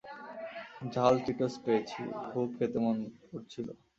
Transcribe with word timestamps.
ঝাল 0.93 1.13
চিটোজ 1.25 1.53
পেয়েছি, 1.65 2.01
খুব 2.25 2.47
খেতে 2.57 2.77
মন 2.83 2.97
করছিল। 3.29 3.67